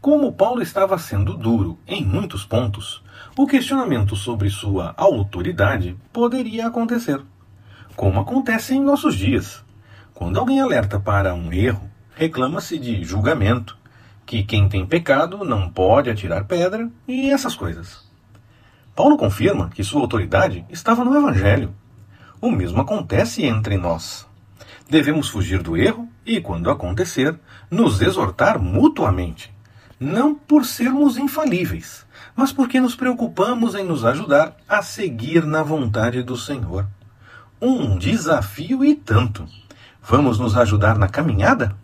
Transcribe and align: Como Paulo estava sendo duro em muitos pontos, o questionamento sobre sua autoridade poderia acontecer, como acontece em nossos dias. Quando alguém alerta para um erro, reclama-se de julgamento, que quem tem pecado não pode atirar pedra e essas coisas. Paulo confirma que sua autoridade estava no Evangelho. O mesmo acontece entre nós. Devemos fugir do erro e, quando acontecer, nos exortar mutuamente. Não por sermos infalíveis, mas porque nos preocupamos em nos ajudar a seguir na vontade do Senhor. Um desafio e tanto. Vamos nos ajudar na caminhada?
Como 0.00 0.32
Paulo 0.32 0.62
estava 0.62 0.96
sendo 0.96 1.36
duro 1.36 1.76
em 1.84 2.04
muitos 2.04 2.44
pontos, 2.44 3.02
o 3.36 3.48
questionamento 3.48 4.14
sobre 4.14 4.48
sua 4.48 4.94
autoridade 4.96 5.96
poderia 6.12 6.68
acontecer, 6.68 7.20
como 7.96 8.20
acontece 8.20 8.76
em 8.76 8.80
nossos 8.80 9.16
dias. 9.16 9.64
Quando 10.14 10.38
alguém 10.38 10.60
alerta 10.60 11.00
para 11.00 11.34
um 11.34 11.52
erro, 11.52 11.90
reclama-se 12.14 12.78
de 12.78 13.02
julgamento, 13.02 13.76
que 14.24 14.44
quem 14.44 14.68
tem 14.68 14.86
pecado 14.86 15.44
não 15.44 15.68
pode 15.68 16.08
atirar 16.08 16.44
pedra 16.44 16.88
e 17.08 17.30
essas 17.30 17.56
coisas. 17.56 18.08
Paulo 18.94 19.16
confirma 19.16 19.68
que 19.68 19.82
sua 19.82 20.00
autoridade 20.00 20.64
estava 20.70 21.04
no 21.04 21.16
Evangelho. 21.16 21.74
O 22.40 22.52
mesmo 22.52 22.80
acontece 22.80 23.44
entre 23.44 23.76
nós. 23.76 24.28
Devemos 24.88 25.28
fugir 25.28 25.60
do 25.60 25.76
erro 25.76 26.08
e, 26.24 26.40
quando 26.40 26.70
acontecer, 26.70 27.36
nos 27.68 28.00
exortar 28.00 28.60
mutuamente. 28.62 29.57
Não 30.00 30.34
por 30.34 30.64
sermos 30.64 31.16
infalíveis, 31.16 32.06
mas 32.36 32.52
porque 32.52 32.78
nos 32.80 32.94
preocupamos 32.94 33.74
em 33.74 33.84
nos 33.84 34.04
ajudar 34.04 34.56
a 34.68 34.80
seguir 34.80 35.44
na 35.44 35.62
vontade 35.62 36.22
do 36.22 36.36
Senhor. 36.36 36.86
Um 37.60 37.98
desafio 37.98 38.84
e 38.84 38.94
tanto. 38.94 39.44
Vamos 40.00 40.38
nos 40.38 40.56
ajudar 40.56 40.96
na 40.96 41.08
caminhada? 41.08 41.76